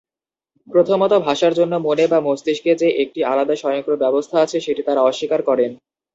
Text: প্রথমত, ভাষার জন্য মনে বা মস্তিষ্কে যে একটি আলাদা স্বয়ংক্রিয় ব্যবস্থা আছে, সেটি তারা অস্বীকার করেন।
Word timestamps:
প্রথমত, 0.67 1.13
ভাষার 1.19 1.53
জন্য 1.53 1.73
মনে 1.79 2.05
বা 2.07 2.19
মস্তিষ্কে 2.21 2.71
যে 2.75 2.87
একটি 3.03 3.19
আলাদা 3.23 3.55
স্বয়ংক্রিয় 3.55 4.01
ব্যবস্থা 4.03 4.37
আছে, 4.41 4.57
সেটি 4.59 4.81
তারা 4.83 5.01
অস্বীকার 5.01 5.41
করেন। 5.41 5.71